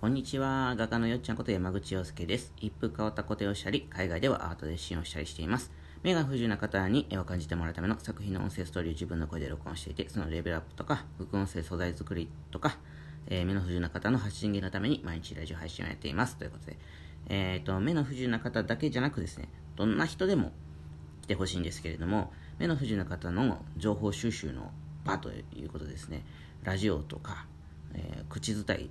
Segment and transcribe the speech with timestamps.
[0.00, 0.76] こんにちは。
[0.78, 2.52] 画家のよっちゃんこと山口洋介です。
[2.60, 5.72] 一風変わった固定をしたり、海外ではアートで支援をしたりしています。
[6.04, 12.78] 目が不自由な方に絵を感じてもらうための作品の音声ストーリーを自分の声で録音していて、そのレベルアップとか、副音声素材作りとか、
[13.26, 16.36] えー、目の不自由な方の発信源のために毎日ラジオ配信をやっています。
[16.36, 16.78] ということで、
[17.28, 20.52] えっ、ー、と、目の不自由な方だけじゃなくですね、どんな人でも
[21.22, 24.70] 来てほしいんですけれども、目の不自由な方の情報収集の
[25.04, 26.24] 場ということですね、
[26.62, 27.46] ラジオとか、
[27.94, 28.90] えー、口伝い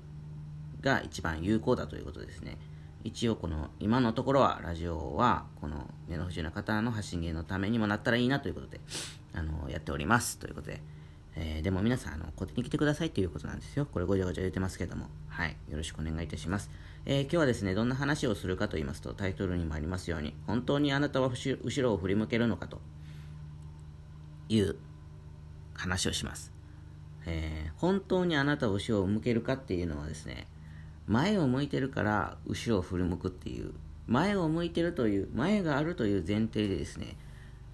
[0.87, 2.57] が一番有効だということですね。
[3.03, 8.81] 一応この今のところはラジオはこの目の不自由な方の発信源のためにもなったらいいなということで
[9.33, 10.39] あのやっております。
[10.39, 10.81] ということで、
[11.35, 13.85] えー、でも皆さんあのこっちに来てくださいということなんですよ。
[13.85, 15.09] これごちゃごちゃ言ってますけども。
[15.29, 15.55] はい。
[15.69, 16.71] よろしくお願いいたします、
[17.05, 22.81] えー、今日はですねどんな話をするかと言いますとタイトルにもありますように本当にあなたは後ろを振り向けるのかと
[24.49, 24.75] いう
[25.75, 26.51] 話をします、
[27.25, 30.47] えー、本当にあなたは後ろを向けるかっていうのはですね
[31.07, 33.73] 前を向いてるから後ろを振り向くっていう。
[34.07, 37.17] 前を向いてるという前があるという前提でですね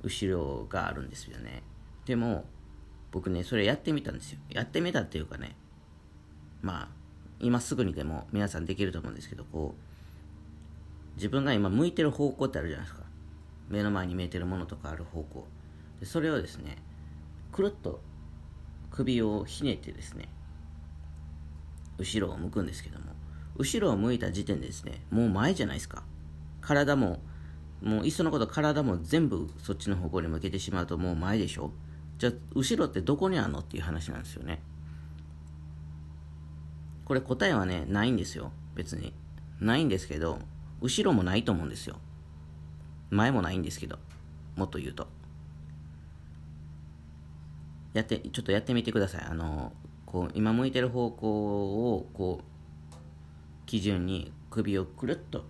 [0.02, 1.62] 後ろがあるんですよね。
[2.06, 2.46] でも
[3.12, 4.40] 僕ねそれやってみたんですよ。
[4.50, 5.56] やってみたっていうかね
[6.62, 6.88] まあ
[7.40, 13.04] 今すぐにでも皆さんできると思うんですけどこう自分が今向いてる方向ってあるじゃないですか。
[13.70, 15.48] 目の前に見えてるものとかある方向。
[16.00, 16.78] でそれをですね
[17.52, 18.02] くるっと
[18.90, 20.30] 首をひねってですね
[22.00, 23.06] 後ろを向くんですけども。
[23.58, 26.04] 後ろを向いた時点でですね、もう前じゃないですか。
[26.62, 27.20] 体も、
[27.82, 31.72] もういっそのこと体も全部そっちの方向に向けてしまうともう前でしょ
[32.18, 34.62] じゃあ、後ろってどこにあるのっていう話なんですよね。
[37.06, 38.52] これ答えはね、ないんですよ。
[38.76, 39.14] 別に。
[39.60, 40.40] ないんですけど、
[40.82, 41.98] 後ろもないと思うんですよ。
[43.10, 44.00] 前もないんですけど、
[44.56, 45.08] もっと言うと。
[47.94, 49.22] やって、ちょっとやってみてください。
[49.30, 49.74] あの、
[50.06, 52.53] こう、今向いてる方向を、こう、
[53.74, 55.46] 基準に首をくるっと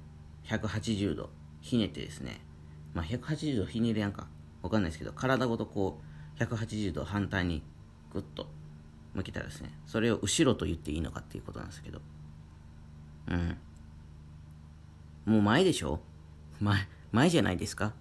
[0.45, 1.29] 180度
[1.59, 2.39] ひねってですね、
[2.93, 4.29] まあ、180度ひねるやんか。
[4.61, 5.99] わかんないですけど体ごとこ
[6.39, 7.61] う180度反対に
[8.13, 8.47] グッと
[9.13, 11.99] 向けたらですねそれを後ろと言っていいのかっていうことなんですけど。
[13.27, 13.57] うん。
[15.25, 15.99] もう前でしょ？
[16.61, 17.91] 前前じゃないですか？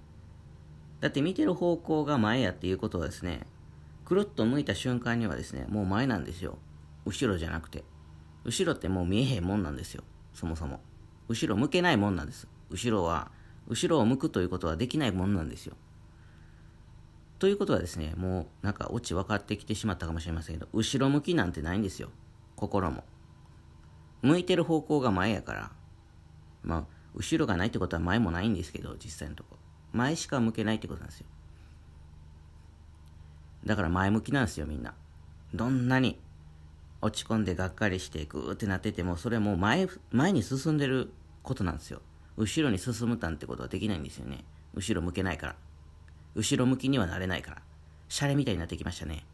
[1.01, 3.41] だって見てる方向が前やっていうことはですね
[4.05, 6.59] くるっと向いた瞬間にはですねもう前なんですよ。
[7.07, 7.83] 後ろじゃなくて。
[8.45, 10.05] 後ろってもう見えへんもんなんですよ。
[10.35, 10.81] そもそも。
[11.29, 12.49] 後ろ向けないもんなんです。
[12.71, 13.31] 後ろは
[13.69, 15.77] 後ろを向くということはできないもんなんですよ。
[17.39, 22.11] ということはですねもうなんかオチ分かってきてしまったかもしれませんけど後ろ向きなんてないんですよ。
[22.57, 23.05] 心も。
[24.23, 25.73] 向いてる方向が前やから。
[26.63, 26.85] まあ
[27.15, 29.57] 後ろがないってことは前もないんですけど実際のとこ。
[29.93, 31.27] 前しか向けないってことなんですよ。
[33.65, 34.95] だから前向きなんですよみんな。
[35.55, 36.19] どんなに
[37.03, 41.11] 落ち込んでがっかりしてグーってなっててもそれも前前に進んでる
[41.43, 42.01] ことなんですよ。
[42.37, 44.45] 後ろに進むなんてことはできないんですよね。
[44.75, 45.57] 後ろ向けないから。
[46.35, 47.63] 後ろ向きにはなれないから。
[48.09, 49.27] シャレみたいになってきましたね。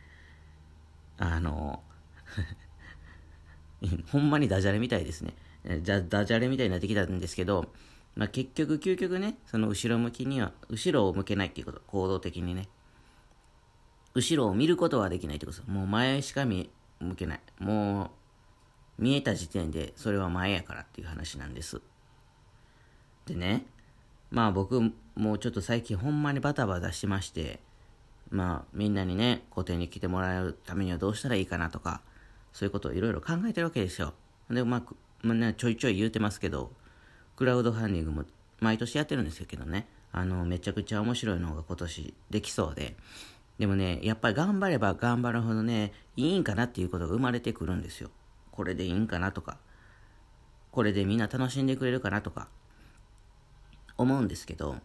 [1.18, 1.82] あの
[4.12, 5.34] ほんまにダジャレみたいですね。
[5.82, 7.72] じゃダジャレみたいになってきたんですけど、
[8.14, 12.68] まあ、結局究極ねその後ろ向きには後ろを向けないっていうこと行動的にね。
[14.16, 15.70] 後ろを見ることはできないってことです。
[15.70, 17.40] もう前しか見向けない。
[17.58, 18.10] も
[18.98, 21.82] う見えた時点でそれは前やからっていう話なんです。
[23.26, 23.66] でね、
[24.30, 24.80] まあ僕
[25.16, 27.60] もうちょっと最近ほんまにバタバタしまして、
[28.30, 32.00] まあみんなにね、個展に来てもらうためにはどうしたらいいかなとか、
[32.54, 34.14] そういうことをいろいろ考えてるわけですよ。
[34.48, 34.82] で、まあ、
[35.20, 36.72] まあね、ちょいちょい言うてますけど、
[37.36, 38.24] クラウドファンディングも
[38.60, 42.96] 毎年やってるんですけどね、あの、めちゃくちゃ面白いのが今年できそうで、
[43.58, 48.10] でもね、やっぱり頑張れば頑張るほどね、いいんかなっていうことが生まれてくるんですよ。
[48.50, 49.58] これでいいんかなとか、
[50.70, 52.48] これでみんな楽しんでくれるかなとか、
[53.96, 54.76] 思うんですけど、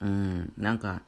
[0.00, 1.02] うん、なんか、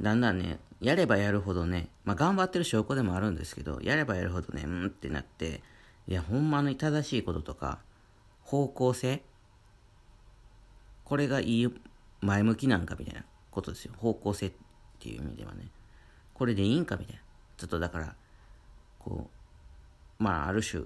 [0.00, 5.62] だんだんね、やればやるほどね、まあ頑張ってる証拠でもあるんですけど、やればやるほどね、うんってなって、
[6.06, 7.80] いや、ほんまに正しいこととか、
[8.42, 9.22] 方向性
[11.08, 11.68] これがいい
[12.20, 13.94] 前向きなんかみたいなことですよ。
[13.96, 14.52] 方向性っ
[15.00, 15.68] ていう意味ではね。
[16.38, 17.22] これでいいんかみたいな。
[17.56, 18.14] ちょっとだから
[18.98, 19.28] こ
[20.20, 20.84] うまあある種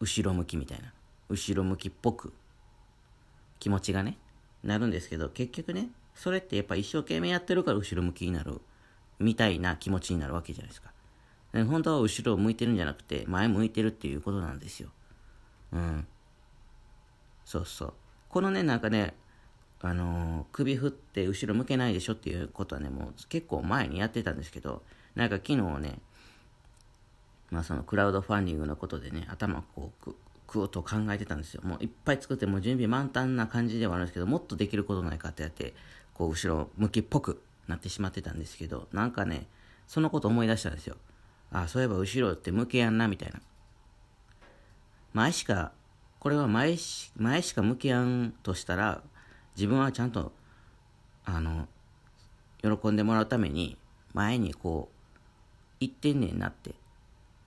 [0.00, 0.92] 後ろ向きみたいな。
[1.28, 2.32] 後ろ向きっぽく
[3.58, 4.18] 気持ちがね
[4.62, 8.60] なるんですけど結局ねそれってやっぱ一生懸命やってるから後ろ向きになる
[9.18, 10.90] みたいな気持ちになるわけじゃないですか。
[11.52, 14.90] 本当は後ろを向いてるんじゃなくて前向いてるっていうことなんですよ。
[15.72, 16.06] うん。
[17.44, 17.94] そうそう。
[18.28, 19.14] このねなんかね
[19.82, 24.82] あの、首振って後ろ向けないでしょっていうことはね、もう結構前にやってたんですけど、
[25.14, 25.98] なんか昨日ね、
[27.50, 31.62] まあそのクラウドファンディングのことでね、頭こうく、くーと考えてたんですよ。
[31.64, 35.74] もういっぱい作ってもう準備満タンな感じではあるんですけど、もっとできることないかってやって、
[36.14, 39.46] こう後ろ向きっぽくなってしまってたんですけど、なんかね、
[39.86, 40.96] そのこと思い出したんですよ。
[41.52, 43.40] あ、そういえば後ろって向けやんな、みたいな。
[45.12, 45.72] 前しか、
[46.18, 49.02] これは前し前しか向けやんとしたら、
[49.56, 50.32] 自分はちゃんと、
[51.24, 51.66] あの、
[52.62, 53.78] 喜んでもらうために、
[54.12, 54.96] 前にこう、
[55.80, 56.74] 行ってんねんなって、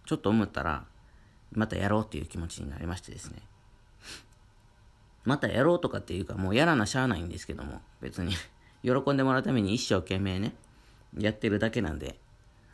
[0.06, 0.86] ちょっと思ったら、
[1.52, 3.42] またやろうっていう気持ちになりましてですね。
[5.26, 8.34] またやろうとかっていうか、もうやらなしゃあないんですけども、別に
[8.84, 10.54] 喜んでもらうために一生懸命ね、
[11.18, 12.20] やってるだけなんで、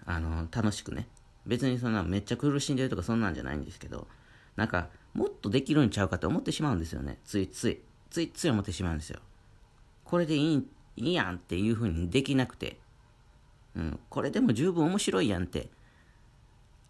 [0.06, 1.08] あの、楽しくね。
[1.46, 4.08] 別にそんなめっちゃ苦しんでるとかそんなんじゃないんですけど、
[4.56, 7.20] なんか、もっとできるんちゃうかって思ってしまうんですよね。
[7.26, 7.82] ついつい。
[8.16, 9.20] ついつい思ってしまうんですよ。
[10.06, 10.66] これでいい
[10.96, 12.78] いいやんっていう風にできなくて、
[13.76, 15.68] うん、これでも十分面白いやんって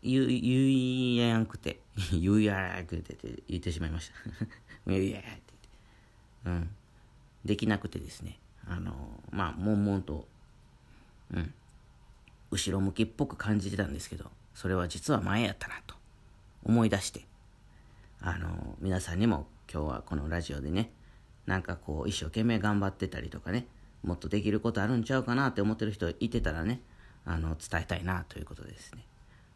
[0.04, 1.80] 言言いやんくて、
[2.14, 4.14] 言うやんくてって言ってしまいました。
[4.86, 5.42] 言うやんって。
[6.46, 6.70] うん。
[7.44, 8.38] できなくてですね。
[8.68, 10.28] あの、まあ、悶々と、
[11.32, 11.54] うん。
[12.52, 15.96] 後ろ向きっぽく感じてたんですけど、それは実は前やったなと
[16.64, 17.26] 思い出して、
[18.20, 20.92] あの、皆さんにも今日はこのラジオでね、
[21.46, 23.68] なんかこう一生懸命頑張ってたりとかね、
[24.04, 26.82] もっとできることあるんちゃうかなって思ってる人いてたらね、
[27.26, 29.06] あの、伝えたいなということでですね、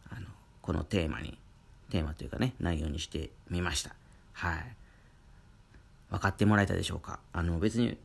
[0.09, 0.27] あの、
[0.61, 1.37] このテーマに、
[1.89, 3.95] テーマというかね、内容にしてみました。
[4.33, 4.75] はい。
[6.09, 7.19] 分かってもらえたでしょうか？
[7.33, 7.97] あの、別に、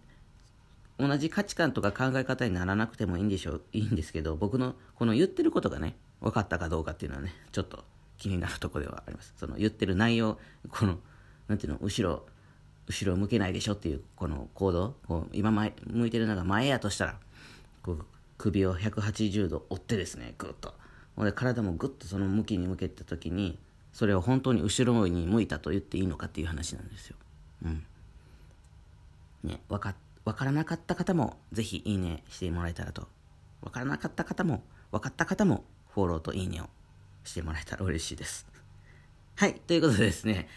[0.99, 7.85] 同じ価値観とか考え方にならなくてもいいんでしょう、いいんですけど、僕のこの言ってることがね、分かったかどうかっていうのはね、ちょっと
[8.19, 9.35] 気になるとこではあります。
[9.37, 10.39] その言ってる内容、
[10.71, 10.99] この、
[11.49, 12.27] なんていうの、後ろ、
[12.87, 14.95] 後ろ向けないでしょっていうこの行動。
[15.07, 17.17] こう今前向いてるのが前やとしたら
[17.83, 18.05] こう
[18.39, 20.75] 首を180度折ってですねぐっと。
[21.19, 23.59] で体もぐっとその向きに向けた時に
[23.93, 27.17] それを本当に後ろに向いたと言っていいのかっていう話なんですよ。
[27.65, 27.85] うん。
[29.45, 29.95] ね、分か
[30.25, 33.09] 分からなかった方もぜひいいねしてもらえたらと。
[33.63, 35.65] 分からなかった方も分かった方も
[35.95, 36.69] フォローといいねを
[37.25, 38.47] してもらえたら嬉しいです。
[39.37, 40.49] はい、ということでですね。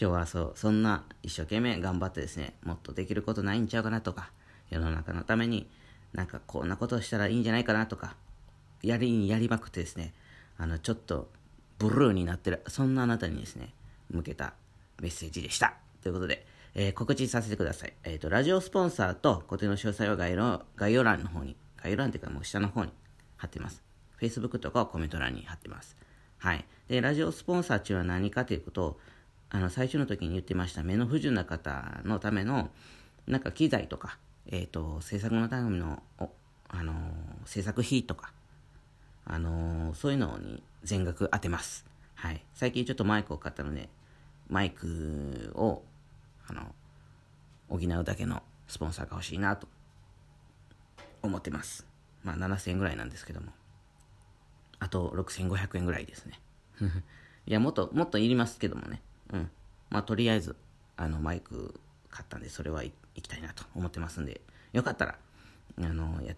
[0.00, 4.30] 今日はそう、そんな一生懸命頑張ってですね、もっとできることないんちゃうかなとか、
[4.70, 5.70] 世の中のために
[6.12, 8.16] なんかこんなことをしたらいいんじゃないかなとか、
[8.82, 10.12] やりにやりまくってですね、
[10.58, 11.30] あの、ちょっと
[11.78, 13.72] ブルーになってる、そんなあなたにですね、
[14.10, 14.54] 向けた
[15.00, 15.74] メッセージでした。
[16.02, 16.44] ということで、
[16.74, 17.92] えー、告知させてください。
[18.02, 22.92] えっ、ー、と、ラジオスポンサーと固定の詳細は概要概要欄の方に、概要欄っていうかもう下の方に
[23.36, 23.82] 貼ってます。
[24.20, 25.96] Facebook とかコメント欄に貼ってます。
[26.38, 26.64] はい。
[26.88, 29.00] で、ラジオスポンサーっていうのは何かということを、
[29.50, 32.70] あの最初の時に言ってました目の不自由な方のための
[33.26, 36.02] なんか機材とか、えーと、制作のための
[36.68, 36.96] あのー、
[37.46, 38.32] 制作費とか、
[39.24, 43.88] あのー、そういうのに全額当てます、はい、最近ちょっとマイクを買ったので
[44.48, 45.82] マイクを
[46.48, 46.74] あの
[47.68, 49.68] 補うだけのスポンサーが欲しいなと
[51.22, 51.86] 思ってます。
[52.22, 53.52] まあ7000円ぐらいなんですけども。
[54.78, 56.38] あと6500円ぐらいですね。
[57.46, 59.00] いやもっともっといりますけどもね。
[59.32, 59.50] うん。
[59.90, 60.56] まあ、とりあえず、
[60.96, 61.74] あの、マイク
[62.10, 64.40] 買ったんで、それは行きたいなと思ってますんで、
[64.72, 65.18] よかったら、
[65.78, 66.34] あの、や、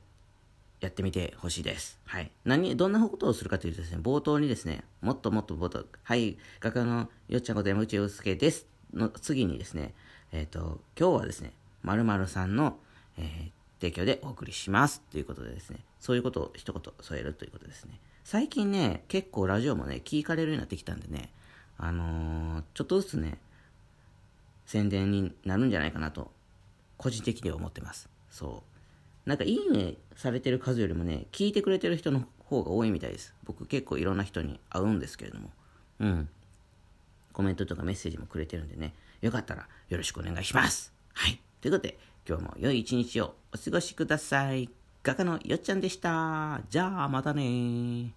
[0.80, 1.98] やってみてほしいです。
[2.04, 2.30] はい。
[2.44, 8.66] 何、どんなことをするかというとですね、冒頭にですね、もっともっと冒頭、はい、画家のよっちゃんこと山口洋介です。
[8.92, 9.94] の次にですね、
[10.32, 11.52] えっ、ー、と、今日はですね、
[11.82, 12.78] まるさんの、
[13.18, 13.50] えー、
[13.80, 18.00] 提供でお送りしますということでですね、そういうことを一言添えるということですね。
[18.24, 21.30] 最近ね、結構ラジオもね、聞かれるようになってきたんでね、
[21.78, 23.38] あのー、ちょっとずつね、
[24.66, 26.30] 宣伝になるんじゃないかなと、
[26.96, 28.08] 個人的には思ってます。
[28.30, 28.62] そ
[29.26, 29.28] う。
[29.28, 33.34] なんか、いいねされてる数よりもね、聞いてくれてる人の方が多いみたいです。
[33.44, 35.50] 僕結構いろんな人に会うんですけれども。
[36.00, 36.28] うん。
[37.32, 40.92] コメントとかメッセージもくれてるんでね、よかったらよろしくお願いします。
[41.12, 41.40] はい。
[41.60, 44.70] ということで、今日も良い一日をお過ごしください。
[45.02, 46.60] 画家のよっちゃんでした。
[46.70, 48.12] じゃあ、またね